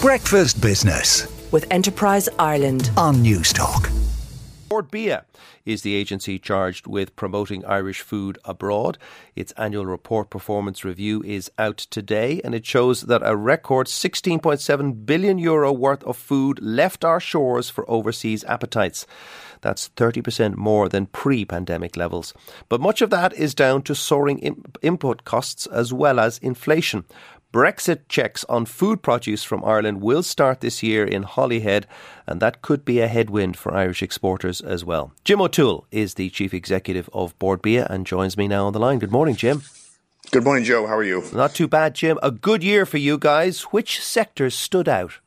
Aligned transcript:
Breakfast 0.00 0.62
Business 0.62 1.28
with 1.52 1.66
Enterprise 1.70 2.26
Ireland 2.38 2.90
on 2.96 3.16
Newstalk. 3.16 3.92
Bord 4.70 4.90
Bia 4.90 5.26
is 5.66 5.82
the 5.82 5.94
agency 5.94 6.38
charged 6.38 6.86
with 6.86 7.14
promoting 7.16 7.66
Irish 7.66 8.00
food 8.00 8.38
abroad. 8.46 8.96
Its 9.36 9.52
annual 9.58 9.84
report 9.84 10.30
performance 10.30 10.86
review 10.86 11.22
is 11.24 11.50
out 11.58 11.76
today 11.76 12.40
and 12.42 12.54
it 12.54 12.64
shows 12.64 13.02
that 13.02 13.20
a 13.22 13.36
record 13.36 13.88
16.7 13.88 15.04
billion 15.04 15.38
euro 15.38 15.70
worth 15.70 16.02
of 16.04 16.16
food 16.16 16.62
left 16.62 17.04
our 17.04 17.20
shores 17.20 17.68
for 17.68 17.84
overseas 17.90 18.42
appetites. 18.44 19.06
That's 19.60 19.90
30% 19.96 20.54
more 20.54 20.88
than 20.88 21.06
pre 21.06 21.44
pandemic 21.44 21.98
levels. 21.98 22.32
But 22.70 22.80
much 22.80 23.02
of 23.02 23.10
that 23.10 23.34
is 23.34 23.54
down 23.54 23.82
to 23.82 23.94
soaring 23.94 24.56
input 24.80 25.24
costs 25.24 25.66
as 25.66 25.92
well 25.92 26.18
as 26.18 26.38
inflation. 26.38 27.04
Brexit 27.52 28.02
checks 28.08 28.44
on 28.48 28.64
food 28.64 29.02
produce 29.02 29.42
from 29.42 29.64
Ireland 29.64 30.00
will 30.00 30.22
start 30.22 30.60
this 30.60 30.84
year 30.84 31.04
in 31.04 31.24
Holyhead, 31.24 31.84
and 32.24 32.40
that 32.40 32.62
could 32.62 32.84
be 32.84 33.00
a 33.00 33.08
headwind 33.08 33.56
for 33.56 33.74
Irish 33.74 34.04
exporters 34.04 34.60
as 34.60 34.84
well. 34.84 35.12
Jim 35.24 35.40
O'Toole 35.40 35.84
is 35.90 36.14
the 36.14 36.30
chief 36.30 36.54
executive 36.54 37.10
of 37.12 37.36
Bord 37.40 37.60
Bia 37.60 37.88
and 37.90 38.06
joins 38.06 38.36
me 38.36 38.46
now 38.46 38.66
on 38.66 38.72
the 38.72 38.78
line. 38.78 39.00
Good 39.00 39.10
morning, 39.10 39.34
Jim. 39.34 39.62
Good 40.30 40.44
morning, 40.44 40.62
Joe. 40.62 40.86
How 40.86 40.96
are 40.96 41.02
you? 41.02 41.24
Not 41.32 41.52
too 41.52 41.66
bad, 41.66 41.96
Jim. 41.96 42.20
A 42.22 42.30
good 42.30 42.62
year 42.62 42.86
for 42.86 42.98
you 42.98 43.18
guys. 43.18 43.62
Which 43.62 44.00
sectors 44.00 44.54
stood 44.54 44.88
out? 44.88 45.18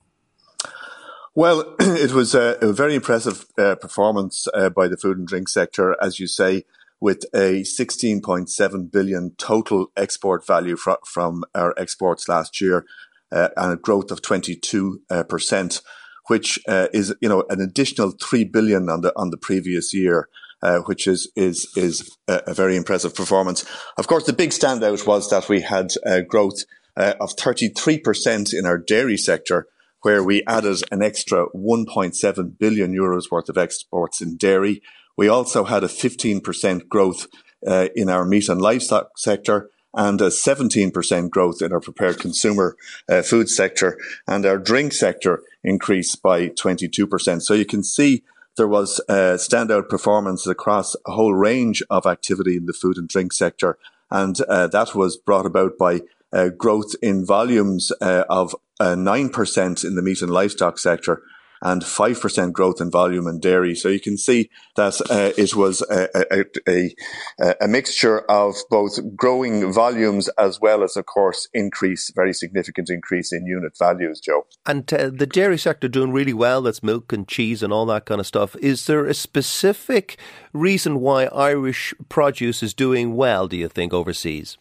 Well, 1.35 1.76
it 1.82 2.13
was 2.13 2.34
a, 2.34 2.58
a 2.62 2.71
very 2.71 2.96
impressive 2.96 3.48
uh, 3.58 3.76
performance 3.76 4.48
uh, 4.54 4.70
by 4.70 4.88
the 4.88 4.96
food 4.96 5.18
and 5.18 5.27
drink 5.27 5.49
sector, 5.49 5.98
as 6.02 6.21
you 6.21 6.27
say 6.27 6.63
with 7.03 7.25
a 7.35 7.63
16.7 7.63 8.89
billion 8.89 9.35
total 9.38 9.88
export 9.98 10.48
value 10.48 10.77
fr- 10.77 11.03
from 11.05 11.43
our 11.53 11.73
exports 11.77 12.29
last 12.29 12.62
year 12.62 12.85
uh, 13.29 13.49
and 13.57 13.73
a 13.73 13.76
growth 13.76 14.09
of 14.09 14.21
22 14.21 15.02
uh, 15.09 15.23
percent, 15.23 15.81
which 16.27 16.57
uh, 16.66 16.88
is 16.93 17.13
you 17.20 17.27
know 17.27 17.43
an 17.49 17.59
additional 17.59 18.12
3 18.12 18.45
billion 18.45 18.87
on 18.87 19.01
the 19.01 19.12
on 19.18 19.32
the 19.32 19.37
previous 19.37 19.93
year. 19.93 20.29
Uh, 20.62 20.79
which 20.85 21.07
is 21.07 21.29
is 21.35 21.68
is 21.76 22.15
a, 22.29 22.54
very 22.54 22.77
impressive 22.77 23.13
performance. 23.13 23.65
Of 23.98 24.07
course, 24.07 24.26
the 24.26 24.32
big 24.32 24.51
standout 24.51 25.05
was 25.05 25.29
that 25.29 25.49
we 25.49 25.60
had 25.60 25.91
uh, 26.05 26.21
growth 26.21 26.63
of 26.95 27.35
33% 27.35 28.54
in 28.54 28.65
our 28.65 28.77
dairy 28.77 29.17
sector, 29.17 29.67
where 30.04 30.23
we 30.23 30.41
added 30.48 30.82
an 30.90 31.01
extra 31.04 31.48
1.7 31.54 32.57
billion 32.57 32.93
euros 32.95 33.29
worth 33.29 33.49
of 33.49 33.57
exports 33.57 34.21
in 34.21 34.38
dairy, 34.38 34.82
we 35.18 35.28
also 35.28 35.64
had 35.64 35.84
a 35.84 35.88
15% 35.88 36.88
growth 36.88 37.28
uh, 37.66 37.88
in 37.96 38.10
our 38.10 38.26
meat 38.26 38.50
and 38.50 38.62
livestock 38.62 39.18
sector 39.18 39.70
and 39.94 40.20
a 40.22 40.28
17% 40.28 41.30
growth 41.30 41.62
in 41.62 41.72
our 41.72 41.80
prepared 41.80 42.20
consumer 42.20 42.76
uh, 43.08 43.22
food 43.22 43.50
sector 43.50 43.98
and 44.28 44.46
our 44.46 44.58
drink 44.58 44.91
sector 44.91 45.44
increased 45.64 46.22
by 46.22 46.50
22%. 46.50 47.41
So 47.41 47.54
you 47.54 47.66
can 47.66 47.84
see 47.84 48.24
there 48.58 48.68
was 48.68 49.00
a 49.08 49.36
standout 49.36 49.90
performance 49.90 50.48
across 50.48 50.96
a 51.06 51.12
whole 51.12 51.34
range 51.34 51.84
of 51.90 52.06
activity 52.06 52.58
in 52.58 52.66
the 52.66 52.74
food 52.74 52.98
and 52.98 53.08
drink 53.08 53.34
sector. 53.34 53.78
And 54.12 54.40
uh, 54.41 54.68
that 54.68 54.96
was 54.96 55.18
brought 55.18 55.46
about 55.46 55.78
by 55.78 56.02
uh, 56.32 56.50
growth 56.50 56.96
in 57.02 57.26
volumes 57.26 57.91
uh, 58.02 58.26
of 58.30 58.56
9% 58.80 59.84
uh, 59.84 59.88
in 59.88 59.96
the 59.96 60.02
meat 60.02 60.22
and 60.22 60.32
livestock 60.32 60.80
sector 60.80 61.22
and 61.64 61.82
5% 61.82 62.52
growth 62.52 62.82
in 62.82 62.92
volume 62.92 63.26
in 63.26 63.40
dairy. 63.40 63.74
So 63.74 63.88
you 63.88 64.02
can 64.02 64.18
see 64.18 64.50
that 64.75 65.00
uh, 65.09 65.31
it 65.42 65.56
was 65.56 65.81
a, 65.90 66.09
a, 66.30 66.46
a, 66.68 67.56
a, 67.64 67.68
mixture 67.69 68.19
of 68.30 68.56
both 68.69 69.00
growing 69.16 69.72
volumes 69.72 70.28
as 70.38 70.59
well 70.59 70.84
as, 70.84 70.97
of 70.97 71.06
course, 71.06 71.47
increase, 71.53 72.12
very 72.14 72.34
significant 72.34 72.90
increase 72.90 73.31
in 73.31 73.47
unit 73.47 73.78
values, 73.80 74.19
Joe. 74.19 74.46
And 74.66 74.91
uh, 74.94 75.09
the 75.09 75.25
dairy 75.25 75.58
sector 75.58 75.88
doing 75.88 76.12
really 76.12 76.34
well. 76.34 76.62
That's 76.62 76.84
milk 76.84 77.14
and 77.14 77.25
cheese 77.25 77.64
and 77.64 77.72
all 77.72 77.86
that 77.86 78.06
kind 78.06 78.19
of 78.19 78.28
stuff. 78.28 78.58
Is 78.58 78.86
there 78.86 79.06
a 79.06 79.14
specific 79.14 80.18
reason 80.52 81.00
why 81.00 81.25
Irish 81.28 81.94
produce 82.09 82.62
is 82.62 82.73
doing 82.73 83.16
well, 83.16 83.47
do 83.47 83.56
you 83.56 83.69
think, 83.69 83.94
overseas? 83.94 84.57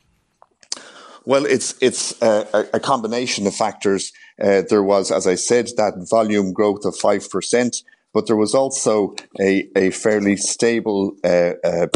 Well, 1.24 1.46
it's 1.46 1.74
it's 1.80 2.20
a, 2.20 2.68
a 2.72 2.80
combination 2.80 3.46
of 3.46 3.54
factors. 3.54 4.12
Uh, 4.40 4.62
there 4.68 4.82
was, 4.82 5.10
as 5.10 5.26
I 5.26 5.34
said, 5.34 5.68
that 5.76 6.06
volume 6.10 6.52
growth 6.52 6.84
of 6.84 6.96
five 6.96 7.28
percent, 7.30 7.82
but 8.12 8.26
there 8.26 8.36
was 8.36 8.54
also 8.54 9.14
a, 9.40 9.68
a 9.76 9.90
fairly 9.90 10.36
stable 10.36 11.16
uh, 11.24 11.52
uh, 11.64 11.86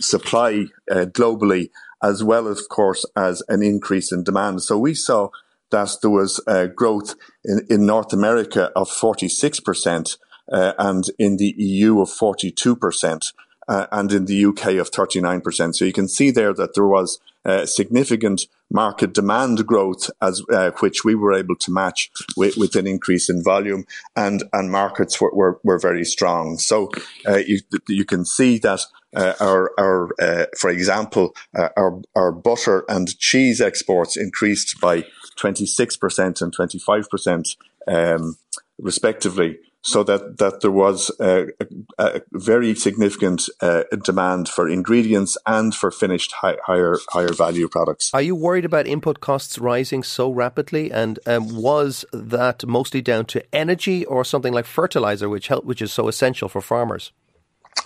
supply 0.00 0.66
uh, 0.90 1.06
globally, 1.06 1.70
as 2.02 2.22
well, 2.22 2.46
of 2.46 2.58
course, 2.68 3.04
as 3.16 3.42
an 3.48 3.62
increase 3.62 4.12
in 4.12 4.24
demand. 4.24 4.62
So 4.62 4.78
we 4.78 4.94
saw 4.94 5.28
that 5.70 5.96
there 6.02 6.10
was 6.10 6.40
uh, 6.46 6.66
growth 6.66 7.14
in, 7.44 7.66
in 7.68 7.86
North 7.86 8.12
America 8.12 8.70
of 8.76 8.88
forty 8.88 9.28
six 9.28 9.60
percent. 9.60 10.16
Uh, 10.52 10.74
and 10.78 11.06
in 11.18 11.38
the 11.38 11.54
EU 11.56 12.02
of 12.02 12.10
42%, 12.10 13.32
and 13.66 14.12
in 14.12 14.26
the 14.26 14.44
UK 14.44 14.74
of 14.74 14.90
39%. 14.90 15.74
So 15.74 15.86
you 15.86 15.92
can 15.94 16.06
see 16.06 16.30
there 16.30 16.52
that 16.52 16.74
there 16.74 16.86
was 16.86 17.18
uh, 17.44 17.66
significant 17.66 18.46
market 18.70 19.12
demand 19.12 19.66
growth 19.66 20.10
as 20.20 20.42
uh, 20.52 20.70
which 20.80 21.04
we 21.04 21.14
were 21.14 21.32
able 21.32 21.56
to 21.56 21.70
match 21.70 22.10
with, 22.36 22.56
with, 22.56 22.74
an 22.74 22.86
increase 22.86 23.28
in 23.28 23.42
volume 23.42 23.84
and 24.16 24.42
and 24.52 24.70
markets 24.70 25.20
were, 25.20 25.32
were, 25.34 25.60
were 25.62 25.78
very 25.78 26.04
strong. 26.04 26.58
So 26.58 26.90
uh, 27.28 27.36
you, 27.36 27.60
you 27.88 28.04
can 28.04 28.24
see 28.24 28.58
that 28.58 28.80
uh, 29.14 29.34
our 29.40 29.70
our 29.78 30.10
uh, 30.20 30.46
for 30.58 30.70
example 30.70 31.34
our 31.76 32.00
our 32.16 32.32
butter 32.32 32.84
and 32.88 33.16
cheese 33.18 33.60
exports 33.60 34.16
increased 34.16 34.80
by 34.80 35.04
26% 35.38 36.42
and 36.42 36.56
25% 36.56 37.56
um, 37.86 38.36
respectively 38.78 39.58
so 39.84 40.02
that 40.02 40.38
that 40.38 40.60
there 40.62 40.70
was 40.70 41.10
a, 41.20 41.48
a, 41.60 41.66
a 41.98 42.20
very 42.32 42.74
significant 42.74 43.48
uh, 43.60 43.84
demand 44.02 44.48
for 44.48 44.68
ingredients 44.68 45.36
and 45.46 45.74
for 45.74 45.90
finished 45.90 46.32
high, 46.40 46.56
higher 46.66 46.96
higher 47.10 47.32
value 47.32 47.68
products. 47.68 48.10
Are 48.14 48.22
you 48.22 48.34
worried 48.34 48.64
about 48.64 48.86
input 48.86 49.20
costs 49.20 49.58
rising 49.58 50.02
so 50.02 50.30
rapidly? 50.30 50.90
And 50.90 51.18
um, 51.26 51.54
was 51.54 52.04
that 52.12 52.66
mostly 52.66 53.02
down 53.02 53.26
to 53.26 53.44
energy 53.54 54.04
or 54.06 54.24
something 54.24 54.54
like 54.54 54.64
fertilizer, 54.64 55.28
which 55.28 55.48
help, 55.48 55.64
which 55.64 55.82
is 55.82 55.92
so 55.92 56.08
essential 56.08 56.48
for 56.48 56.62
farmers? 56.62 57.12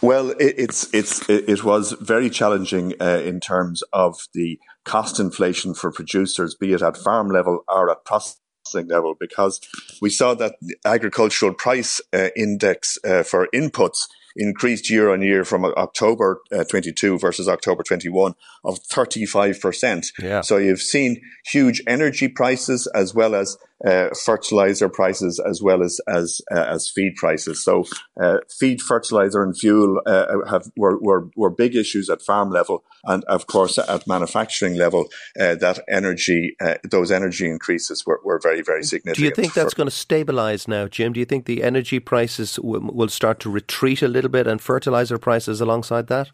Well, 0.01 0.31
it, 0.31 0.55
it's 0.57 0.93
it's 0.95 1.29
it 1.29 1.65
was 1.65 1.93
very 2.01 2.31
challenging 2.31 2.95
uh, 3.01 3.23
in 3.25 3.41
terms 3.41 3.83
of 3.93 4.29
the 4.35 4.61
cost 4.85 5.19
inflation 5.19 5.75
for 5.75 5.91
producers, 5.91 6.55
be 6.55 6.73
it 6.73 6.83
at 6.83 6.97
farm 6.97 7.29
level 7.29 7.65
or 7.69 7.91
at 7.91 8.05
processing 8.05 8.39
level 8.75 9.15
because 9.19 9.61
we 10.01 10.11
saw 10.11 10.34
that 10.34 10.56
the 10.61 10.77
agricultural 10.84 11.55
price 11.55 12.01
uh, 12.12 12.29
index 12.37 12.99
uh, 13.05 13.23
for 13.23 13.49
inputs 13.55 14.09
increased 14.37 14.89
year 14.89 15.12
on 15.12 15.21
year 15.21 15.45
from 15.45 15.65
October 15.65 16.41
uh, 16.53 16.65
22 16.65 17.19
versus 17.19 17.49
October 17.49 17.83
21 17.83 18.34
of 18.65 18.79
35%. 18.84 20.12
Yeah. 20.19 20.41
So 20.43 20.56
you've 20.56 20.81
seen 20.81 21.21
huge 21.45 21.83
energy 21.87 22.29
prices 22.29 22.87
as 22.95 23.15
well 23.15 23.34
as 23.34 23.59
uh, 23.87 24.09
fertilizer 24.25 24.89
prices 24.89 25.41
as 25.41 25.62
well 25.62 25.83
as 25.83 26.00
as 26.09 26.41
uh, 26.50 26.65
as 26.69 26.89
feed 26.89 27.15
prices. 27.16 27.62
So 27.62 27.84
uh, 28.21 28.39
feed, 28.59 28.81
fertilizer, 28.81 29.43
and 29.43 29.56
fuel 29.56 30.00
uh, 30.06 30.27
have 30.49 30.65
were, 30.77 30.99
were 31.00 31.28
were 31.37 31.50
big 31.50 31.77
issues 31.77 32.11
at 32.11 32.22
farm 32.22 32.50
level, 32.50 32.84
and 33.05 33.25
of 33.25 33.47
course 33.47 33.78
at 33.78 34.06
manufacturing 34.06 34.75
level, 34.75 35.06
uh, 35.41 35.55
that 35.56 35.81
energy 35.88 36.56
uh, 36.61 36.75
those 36.91 37.11
energy 37.11 37.49
increases 37.49 38.05
were, 38.05 38.21
were 38.25 38.41
very 38.43 38.62
very 38.62 38.83
significant. 38.83 39.17
Do 39.17 39.25
you 39.25 39.31
think 39.31 39.55
that's 39.55 39.75
going 39.75 39.88
to 39.88 39.94
stabilise 39.94 40.67
now, 40.67 40.88
Jim? 40.88 41.12
Do 41.12 41.21
you 41.21 41.27
think 41.27 41.44
the 41.47 41.62
energy 41.62 42.00
prices 42.00 42.56
w- 42.56 42.91
will 42.93 43.09
start 43.09 43.41
to 43.41 43.50
retreat 43.50 44.03
a 44.03 44.09
little 44.09 44.31
bit, 44.31 44.47
and 44.47 44.61
fertilizer 44.61 45.19
prices 45.19 45.61
alongside 45.61 46.09
that? 46.09 46.31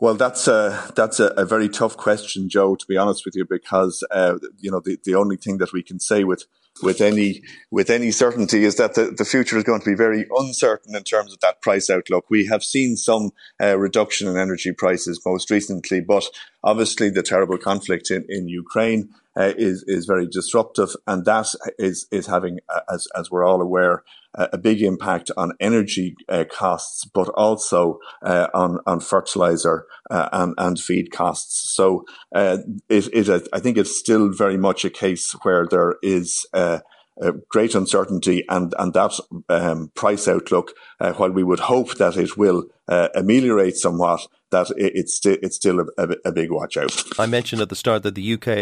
Well, 0.00 0.14
that's 0.14 0.48
a 0.48 0.90
that's 0.96 1.20
a, 1.20 1.26
a, 1.36 1.44
very 1.44 1.68
tough 1.68 1.96
question, 1.96 2.48
Joe. 2.48 2.74
To 2.74 2.86
be 2.86 2.96
honest 2.96 3.24
with 3.24 3.36
you, 3.36 3.44
because 3.48 4.02
uh, 4.10 4.38
you 4.58 4.70
know 4.70 4.80
the, 4.80 4.98
the 5.04 5.14
only 5.14 5.36
thing 5.36 5.58
that 5.58 5.72
we 5.72 5.82
can 5.82 6.00
say 6.00 6.24
with 6.24 6.44
with 6.82 7.00
any 7.00 7.42
with 7.70 7.90
any 7.90 8.10
certainty 8.10 8.64
is 8.64 8.76
that 8.76 8.94
the, 8.94 9.14
the 9.16 9.24
future 9.24 9.56
is 9.56 9.64
going 9.64 9.80
to 9.80 9.90
be 9.90 9.94
very 9.94 10.26
uncertain 10.38 10.96
in 10.96 11.04
terms 11.04 11.32
of 11.32 11.40
that 11.40 11.60
price 11.60 11.90
outlook. 11.90 12.26
We 12.30 12.46
have 12.46 12.64
seen 12.64 12.96
some 12.96 13.30
uh, 13.60 13.78
reduction 13.78 14.28
in 14.28 14.36
energy 14.36 14.72
prices 14.72 15.20
most 15.24 15.50
recently, 15.50 16.00
but 16.00 16.24
obviously 16.64 17.10
the 17.10 17.22
terrible 17.22 17.58
conflict 17.58 18.10
in, 18.10 18.24
in 18.28 18.48
Ukraine 18.48 19.10
uh, 19.38 19.52
is 19.56 19.84
is 19.86 20.06
very 20.06 20.26
disruptive, 20.26 20.90
and 21.06 21.24
that 21.24 21.48
is 21.78 22.06
is 22.10 22.26
having, 22.26 22.58
uh, 22.68 22.80
as 22.92 23.06
as 23.16 23.30
we're 23.30 23.44
all 23.44 23.60
aware, 23.60 24.02
a 24.34 24.58
big 24.58 24.82
impact 24.82 25.30
on 25.36 25.52
energy 25.60 26.14
uh, 26.28 26.44
costs, 26.50 27.04
but 27.04 27.28
also 27.30 27.98
uh, 28.22 28.48
on 28.54 28.78
on 28.86 29.00
fertilizer 29.00 29.86
uh, 30.10 30.28
and 30.32 30.54
and 30.58 30.78
feed 30.78 31.10
costs. 31.10 31.74
So 31.74 32.04
it, 32.34 33.48
I 33.52 33.60
think 33.60 33.78
it's 33.78 33.98
still 33.98 34.30
very 34.32 34.56
much 34.56 34.84
a 34.84 34.90
case 34.90 35.32
where 35.42 35.66
there 35.66 35.96
is 36.02 36.46
uh, 36.52 36.80
uh, 37.20 37.32
great 37.48 37.74
uncertainty 37.74 38.44
and 38.48 38.74
and 38.78 38.94
that 38.94 39.18
um, 39.48 39.90
price 39.94 40.28
outlook, 40.28 40.72
uh, 41.00 41.12
while 41.12 41.30
we 41.30 41.42
would 41.42 41.60
hope 41.60 41.96
that 41.96 42.16
it 42.16 42.36
will 42.36 42.64
uh, 42.88 43.08
ameliorate 43.14 43.76
somewhat, 43.76 44.26
that 44.50 44.70
it, 44.70 44.92
it's 44.94 45.14
sti- 45.14 45.38
it's 45.42 45.56
still 45.56 45.80
a, 45.80 45.84
a, 45.98 46.16
a, 46.26 46.32
big 46.32 46.50
watch 46.50 46.76
out. 46.76 47.02
I 47.18 47.26
mentioned 47.26 47.60
at 47.60 47.68
the 47.68 47.76
start 47.76 48.02
that 48.04 48.14
the 48.14 48.34
UK 48.34 48.48
uh, 48.48 48.52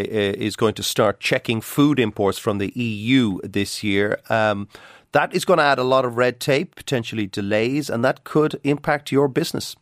is 0.46 0.56
going 0.56 0.74
to 0.74 0.82
start 0.82 1.20
checking 1.20 1.60
food 1.60 2.00
imports 2.00 2.38
from 2.38 2.58
the 2.58 2.72
EU 2.74 3.38
this 3.42 3.84
year. 3.84 4.18
Um, 4.28 4.68
that 5.12 5.34
is 5.34 5.44
going 5.44 5.58
to 5.58 5.64
add 5.64 5.78
a 5.78 5.84
lot 5.84 6.04
of 6.04 6.16
red 6.16 6.38
tape, 6.38 6.76
potentially 6.76 7.26
delays, 7.26 7.90
and 7.90 8.04
that 8.04 8.24
could 8.24 8.60
impact 8.62 9.10
your 9.10 9.28
business. 9.28 9.76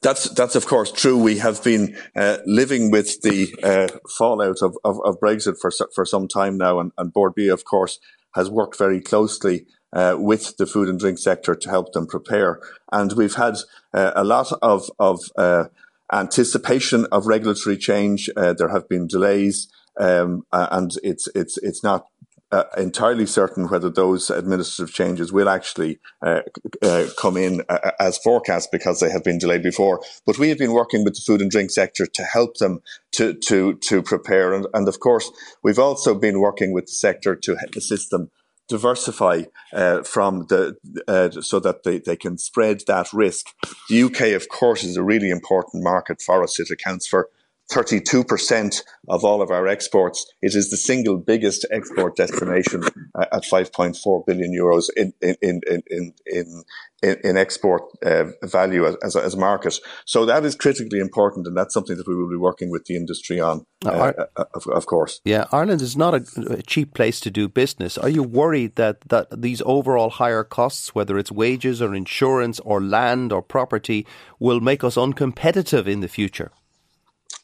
That's 0.00 0.30
that's 0.30 0.54
of 0.54 0.66
course 0.66 0.92
true. 0.92 1.18
We 1.20 1.38
have 1.38 1.62
been 1.64 1.96
uh, 2.14 2.38
living 2.46 2.90
with 2.90 3.20
the 3.22 3.54
uh, 3.62 3.98
fallout 4.16 4.62
of, 4.62 4.76
of, 4.84 5.00
of, 5.04 5.18
Brexit 5.18 5.58
for 5.60 5.72
for 5.94 6.04
some 6.04 6.28
time 6.28 6.56
now, 6.56 6.78
and, 6.78 6.92
and 6.96 7.12
Bord 7.12 7.34
Bia, 7.34 7.52
of 7.52 7.64
course, 7.64 7.98
has 8.34 8.48
worked 8.48 8.78
very 8.78 9.00
closely 9.00 9.66
uh, 9.92 10.14
with 10.18 10.56
the 10.56 10.66
food 10.66 10.88
and 10.88 11.00
drink 11.00 11.18
sector 11.18 11.54
to 11.54 11.68
help 11.68 11.92
them 11.92 12.06
prepare. 12.06 12.60
And 12.92 13.12
we've 13.14 13.34
had 13.34 13.56
uh, 13.92 14.12
a 14.14 14.24
lot 14.24 14.52
of 14.62 14.88
of 15.00 15.20
uh, 15.36 15.64
anticipation 16.12 17.06
of 17.10 17.26
regulatory 17.26 17.76
change. 17.76 18.30
Uh, 18.36 18.52
there 18.52 18.68
have 18.68 18.88
been 18.88 19.08
delays, 19.08 19.66
um, 19.98 20.46
and 20.52 20.92
it's 21.02 21.28
it's 21.34 21.58
it's 21.58 21.82
not 21.82 22.06
uh, 22.50 22.64
entirely 22.76 23.26
certain 23.26 23.68
whether 23.68 23.90
those 23.90 24.30
administrative 24.30 24.94
changes 24.94 25.32
will 25.32 25.48
actually 25.48 25.98
uh, 26.22 26.40
uh, 26.82 27.06
come 27.18 27.36
in 27.36 27.62
uh, 27.68 27.90
as 28.00 28.18
forecast 28.18 28.70
because 28.72 29.00
they 29.00 29.10
have 29.10 29.24
been 29.24 29.38
delayed 29.38 29.62
before. 29.62 30.00
But 30.26 30.38
we 30.38 30.48
have 30.48 30.58
been 30.58 30.72
working 30.72 31.04
with 31.04 31.14
the 31.14 31.22
food 31.26 31.42
and 31.42 31.50
drink 31.50 31.70
sector 31.70 32.06
to 32.06 32.24
help 32.24 32.56
them 32.56 32.80
to 33.12 33.34
to 33.34 33.74
to 33.74 34.02
prepare, 34.02 34.54
and, 34.54 34.66
and 34.74 34.88
of 34.88 35.00
course 35.00 35.30
we've 35.62 35.78
also 35.78 36.14
been 36.14 36.40
working 36.40 36.72
with 36.72 36.86
the 36.86 36.92
sector 36.92 37.36
to 37.36 37.56
assist 37.76 38.10
them 38.10 38.30
diversify 38.68 39.42
uh, 39.72 40.02
from 40.02 40.46
the 40.48 40.76
uh, 41.08 41.30
so 41.40 41.58
that 41.58 41.82
they, 41.84 41.98
they 41.98 42.16
can 42.16 42.38
spread 42.38 42.82
that 42.86 43.12
risk. 43.12 43.46
The 43.88 44.02
UK, 44.02 44.20
of 44.36 44.48
course, 44.48 44.84
is 44.84 44.96
a 44.96 45.02
really 45.02 45.30
important 45.30 45.82
market 45.82 46.20
for 46.20 46.42
us. 46.42 46.60
It 46.60 46.70
accounts 46.70 47.06
for 47.06 47.30
32% 47.70 48.82
of 49.08 49.24
all 49.24 49.42
of 49.42 49.50
our 49.50 49.66
exports. 49.66 50.26
It 50.40 50.54
is 50.54 50.70
the 50.70 50.76
single 50.76 51.18
biggest 51.18 51.66
export 51.70 52.16
destination 52.16 52.82
uh, 53.14 53.26
at 53.32 53.42
5.4 53.42 54.26
billion 54.26 54.52
euros 54.52 54.86
in, 54.96 55.12
in, 55.20 55.36
in, 55.42 55.82
in, 55.86 56.14
in, 56.26 56.64
in 57.02 57.36
export 57.36 57.82
uh, 58.04 58.24
value 58.42 58.86
as, 59.02 59.16
as, 59.16 59.34
a 59.34 59.36
market. 59.36 59.78
So 60.04 60.24
that 60.26 60.44
is 60.44 60.56
critically 60.56 60.98
important, 60.98 61.46
and 61.46 61.56
that's 61.56 61.74
something 61.74 61.96
that 61.96 62.08
we 62.08 62.14
will 62.14 62.28
be 62.28 62.36
working 62.36 62.70
with 62.70 62.86
the 62.86 62.96
industry 62.96 63.40
on, 63.40 63.66
uh, 63.84 63.90
uh, 63.90 64.24
uh, 64.36 64.44
of, 64.54 64.66
of, 64.66 64.86
course. 64.86 65.20
Yeah, 65.24 65.44
Ireland 65.52 65.82
is 65.82 65.96
not 65.96 66.14
a, 66.14 66.26
a, 66.50 66.62
cheap 66.62 66.94
place 66.94 67.20
to 67.20 67.30
do 67.30 67.48
business. 67.48 67.98
Are 67.98 68.08
you 68.08 68.22
worried 68.22 68.76
that, 68.76 69.02
that 69.08 69.42
these 69.42 69.62
overall 69.64 70.10
higher 70.10 70.42
costs, 70.42 70.94
whether 70.94 71.18
it's 71.18 71.30
wages 71.30 71.80
or 71.80 71.94
insurance 71.94 72.60
or 72.60 72.82
land 72.82 73.32
or 73.32 73.42
property, 73.42 74.06
will 74.38 74.60
make 74.60 74.82
us 74.82 74.96
uncompetitive 74.96 75.86
in 75.86 76.00
the 76.00 76.08
future? 76.08 76.50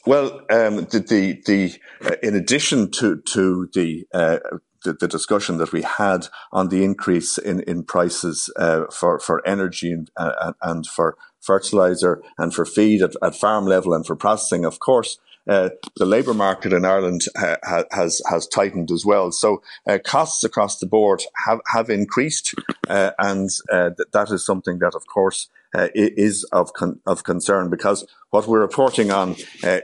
Well, 0.07 0.41
um, 0.51 0.85
the 0.91 1.05
the, 1.07 1.43
the 1.47 1.75
uh, 2.05 2.17
in 2.23 2.35
addition 2.35 2.91
to 2.93 3.23
to 3.33 3.69
the, 3.73 4.07
uh, 4.13 4.39
the, 4.85 4.93
the 4.93 5.09
discussion 5.09 5.57
that 5.59 5.73
we 5.73 5.81
had 5.83 6.29
on 6.53 6.69
the 6.69 6.85
increase 6.85 7.39
in 7.39 7.61
in 7.61 7.85
prices 7.85 8.51
uh, 8.57 8.85
for 8.93 9.19
for 9.19 9.47
energy 9.47 9.93
and 9.93 10.11
uh, 10.17 10.53
and 10.61 10.87
for 10.87 11.17
fertilizer 11.41 12.23
and 12.37 12.55
for 12.55 12.67
feed 12.67 13.01
at, 13.03 13.13
at 13.23 13.35
farm 13.35 13.65
level 13.65 13.95
and 13.95 14.07
for 14.07 14.17
processing, 14.17 14.65
of 14.65 14.79
course. 14.79 15.19
Uh, 15.47 15.69
the 15.97 16.07
labour 16.07 16.33
market 16.33 16.73
in 16.73 16.87
Ireland 16.87 17.21
ha- 17.37 17.85
has 17.91 18.23
has 18.31 18.47
tightened 18.47 18.91
as 18.91 19.05
well. 19.05 19.31
So 19.31 19.63
uh, 19.87 19.99
costs 20.03 20.43
across 20.43 20.79
the 20.79 20.87
board 20.87 21.23
have 21.47 21.61
have 21.67 21.91
increased, 21.91 22.55
and 22.89 23.51
th- 23.71 24.09
that 24.13 24.31
is 24.31 24.45
something 24.45 24.79
that, 24.79 24.95
of 24.95 25.07
course, 25.07 25.49
uh, 25.75 25.89
is 25.95 26.45
of 26.53 26.73
con- 26.73 27.01
of 27.07 27.25
concern 27.25 27.71
because 27.71 28.07
what 28.31 28.47
we're 28.47 28.61
reporting 28.61 29.11
on 29.11 29.37
uh, 29.63 29.81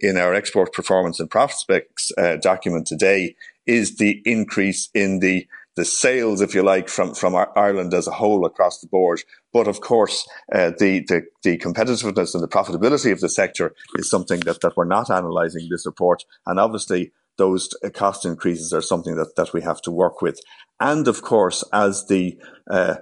in 0.00 0.16
our 0.16 0.34
export 0.34 0.72
performance 0.72 1.20
and 1.20 1.30
prospects 1.30 2.12
uh, 2.16 2.36
document 2.36 2.86
today 2.86 3.34
is 3.66 3.96
the 3.96 4.22
increase 4.24 4.88
in 4.94 5.18
the 5.20 5.46
the 5.76 5.84
sales, 5.84 6.40
if 6.40 6.54
you 6.54 6.62
like, 6.62 6.88
from, 6.88 7.14
from 7.14 7.36
Ireland 7.54 7.92
as 7.92 8.06
a 8.06 8.12
whole 8.12 8.46
across 8.46 8.80
the 8.80 8.86
board. 8.86 9.20
But 9.52 9.68
of 9.68 9.82
course, 9.82 10.26
uh, 10.52 10.72
the, 10.78 11.04
the, 11.06 11.26
the 11.42 11.58
competitiveness 11.58 12.34
and 12.34 12.42
the 12.42 12.48
profitability 12.48 13.12
of 13.12 13.20
the 13.20 13.28
sector 13.28 13.74
is 13.96 14.08
something 14.08 14.40
that, 14.40 14.62
that 14.62 14.74
we're 14.74 14.86
not 14.86 15.10
analysing 15.10 15.68
this 15.70 15.84
report. 15.84 16.24
And 16.46 16.58
obviously, 16.58 17.12
those 17.36 17.68
cost 17.92 18.24
increases 18.24 18.72
are 18.72 18.80
something 18.80 19.16
that, 19.16 19.36
that 19.36 19.52
we 19.52 19.60
have 19.62 19.82
to 19.82 19.90
work 19.90 20.22
with. 20.22 20.40
And 20.80 21.06
of 21.06 21.20
course, 21.20 21.62
as 21.74 22.06
the 22.06 22.38
uh, 22.70 22.96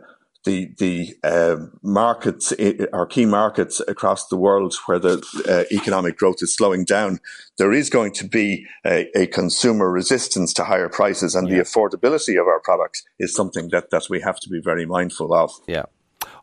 the 0.45 0.73
the 0.79 1.17
uh, 1.23 1.57
markets, 1.83 2.53
our 2.93 3.07
key 3.07 3.27
markets 3.27 3.81
across 3.89 4.29
the 4.29 4.37
world, 4.37 4.75
where 4.87 4.99
the 4.99 5.23
uh, 5.49 5.75
economic 5.75 6.17
growth 6.17 6.37
is 6.41 6.55
slowing 6.55 6.85
down, 6.85 7.21
there 7.59 7.73
is 7.73 7.91
going 7.91 8.13
to 8.13 8.29
be 8.29 8.67
a, 8.87 9.09
a 9.19 9.27
consumer 9.27 9.91
resistance 9.91 10.53
to 10.55 10.65
higher 10.65 10.89
prices, 10.89 11.35
and 11.35 11.49
yeah. 11.49 11.57
the 11.57 11.63
affordability 11.63 12.41
of 12.41 12.47
our 12.47 12.61
products 12.61 13.03
is 13.19 13.35
something 13.35 13.69
that 13.71 13.91
that 13.91 14.07
we 14.09 14.21
have 14.21 14.39
to 14.41 14.49
be 14.49 14.61
very 14.61 14.87
mindful 14.87 15.33
of. 15.35 15.51
Yeah. 15.67 15.85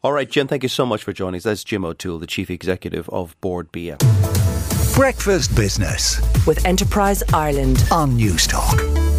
All 0.03 0.13
right, 0.13 0.29
Jim. 0.29 0.47
Thank 0.47 0.63
you 0.63 0.69
so 0.69 0.85
much 0.85 1.03
for 1.03 1.13
joining 1.13 1.37
us. 1.37 1.43
That's 1.43 1.63
Jim 1.63 1.85
O'Toole, 1.85 2.19
the 2.19 2.27
chief 2.27 2.49
executive 2.49 3.07
of 3.09 3.39
Bord 3.41 3.71
Bia. 3.71 3.97
Breakfast 4.95 5.55
Business 5.55 6.19
with 6.45 6.65
Enterprise 6.65 7.23
Ireland 7.33 7.85
on 7.91 8.17
Newstalk. 8.17 9.10